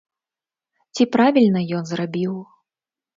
[0.95, 2.33] Ці правільна ён зрабіў?